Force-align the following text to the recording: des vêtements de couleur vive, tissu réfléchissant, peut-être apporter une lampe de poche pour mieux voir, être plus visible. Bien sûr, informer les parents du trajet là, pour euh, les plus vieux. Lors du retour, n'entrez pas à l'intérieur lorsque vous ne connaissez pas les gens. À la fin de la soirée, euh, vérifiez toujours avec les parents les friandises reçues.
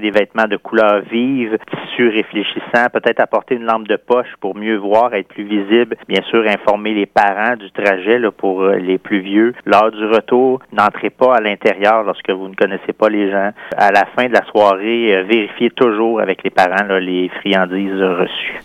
des 0.00 0.10
vêtements 0.10 0.48
de 0.48 0.56
couleur 0.56 1.02
vive, 1.10 1.58
tissu 1.70 2.08
réfléchissant, 2.08 2.88
peut-être 2.92 3.20
apporter 3.20 3.54
une 3.54 3.64
lampe 3.64 3.88
de 3.88 3.96
poche 3.96 4.34
pour 4.40 4.56
mieux 4.56 4.76
voir, 4.76 5.14
être 5.14 5.28
plus 5.28 5.44
visible. 5.44 5.96
Bien 6.08 6.22
sûr, 6.30 6.44
informer 6.46 6.94
les 6.94 7.06
parents 7.06 7.56
du 7.56 7.70
trajet 7.70 8.18
là, 8.18 8.30
pour 8.30 8.62
euh, 8.62 8.76
les 8.76 8.98
plus 8.98 9.20
vieux. 9.20 9.54
Lors 9.64 9.90
du 9.90 10.04
retour, 10.06 10.60
n'entrez 10.72 11.10
pas 11.10 11.36
à 11.36 11.40
l'intérieur 11.40 12.02
lorsque 12.02 12.30
vous 12.30 12.48
ne 12.48 12.54
connaissez 12.54 12.92
pas 12.92 13.08
les 13.08 13.30
gens. 13.30 13.50
À 13.76 13.90
la 13.92 14.06
fin 14.16 14.26
de 14.26 14.32
la 14.32 14.44
soirée, 14.46 15.16
euh, 15.16 15.22
vérifiez 15.22 15.70
toujours 15.70 16.20
avec 16.20 16.42
les 16.42 16.50
parents 16.50 16.80
les 16.98 17.28
friandises 17.40 18.02
reçues. 18.02 18.58